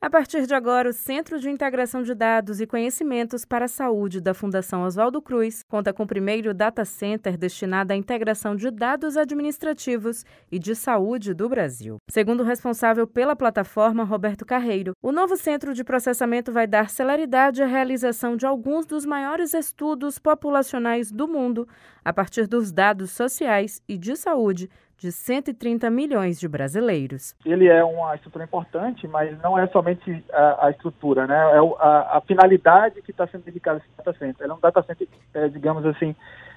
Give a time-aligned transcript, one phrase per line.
[0.00, 4.20] A partir de agora, o Centro de Integração de Dados e Conhecimentos para a Saúde
[4.20, 9.16] da Fundação Oswaldo Cruz conta com o primeiro data center destinado à integração de dados
[9.16, 11.96] administrativos e de saúde do Brasil.
[12.08, 17.60] Segundo o responsável pela plataforma, Roberto Carreiro, o novo centro de processamento vai dar celeridade
[17.60, 21.66] à realização de alguns dos maiores estudos populacionais do mundo
[22.04, 27.34] a partir dos dados sociais e de saúde de 130 milhões de brasileiros.
[27.46, 31.36] Ele é uma estrutura importante, mas não é somente a, a estrutura, né?
[31.36, 34.44] É a, a finalidade que está sendo dedicada a esse data center.
[34.44, 36.16] Ele é um data center, é, digamos assim,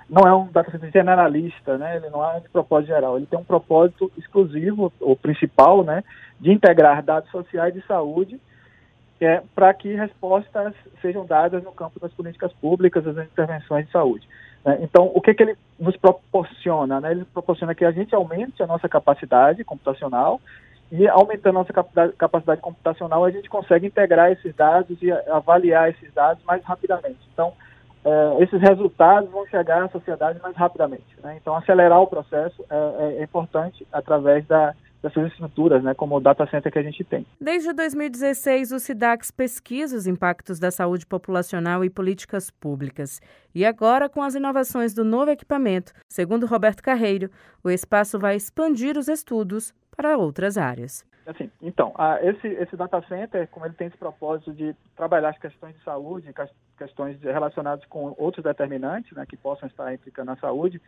[0.09, 1.97] não é um data center generalista, né?
[1.97, 3.17] Ele não é de propósito geral.
[3.17, 6.03] Ele tem um propósito exclusivo, ou principal, né?
[6.39, 8.41] De integrar dados sociais de saúde
[9.21, 14.27] é, para que respostas sejam dadas no campo das políticas públicas, das intervenções de saúde.
[14.65, 14.79] Né?
[14.81, 16.99] Então, o que, que ele nos proporciona?
[16.99, 17.11] Né?
[17.11, 20.39] Ele proporciona que a gente aumente a nossa capacidade computacional
[20.91, 21.73] e aumentando a nossa
[22.17, 27.19] capacidade computacional, a gente consegue integrar esses dados e avaliar esses dados mais rapidamente.
[27.33, 27.53] Então,
[28.03, 31.15] é, esses resultados vão chegar à sociedade mais rapidamente.
[31.23, 31.37] Né?
[31.41, 36.45] Então, acelerar o processo é, é importante através da dessas estruturas, né, como o data
[36.47, 37.25] center que a gente tem.
[37.39, 43.19] Desde 2016, o SIDAX pesquisa os impactos da saúde populacional e políticas públicas.
[43.53, 47.29] E agora, com as inovações do novo equipamento, segundo Roberto Carreiro,
[47.63, 51.05] o espaço vai expandir os estudos para outras áreas.
[51.25, 55.75] Assim, então, esse, esse data center, como ele tem esse propósito de trabalhar as questões
[55.75, 56.33] de saúde,
[56.77, 60.81] questões relacionadas com outros determinantes, né, que possam estar implicando na saúde,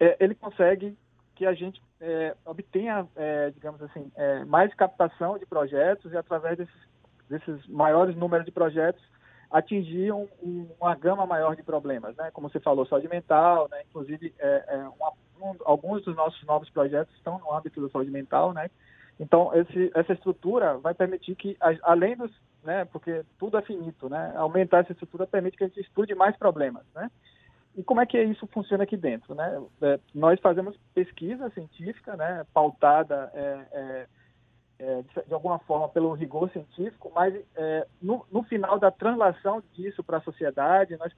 [0.00, 0.96] é, ele consegue
[1.38, 6.58] que a gente é, obtenha, é, digamos assim, é, mais captação de projetos e através
[6.58, 6.74] desses,
[7.30, 9.00] desses maiores números de projetos
[9.48, 12.30] atingir um, um, uma gama maior de problemas, né?
[12.32, 13.82] Como você falou, saúde mental, né?
[13.88, 18.10] Inclusive, é, é, uma, um, alguns dos nossos novos projetos estão no âmbito da saúde
[18.10, 18.68] mental, né?
[19.18, 22.32] Então, esse, essa estrutura vai permitir que, além dos,
[22.64, 22.84] né?
[22.86, 24.34] Porque tudo é finito, né?
[24.36, 27.08] Aumentar essa estrutura permite que a gente estude mais problemas, né?
[27.78, 29.36] E como é que isso funciona aqui dentro?
[29.36, 29.62] Né?
[29.82, 34.06] É, nós fazemos pesquisa científica, né, pautada é, é,
[34.80, 39.62] é de, de, alguma forma pelo rigor científico, mas é, no, no, final da translação
[39.74, 41.12] disso para a sociedade, nós